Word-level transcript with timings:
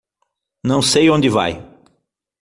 Não 0.63 0.81
sei 0.81 1.11
onde 1.11 1.29
vai. 1.29 1.61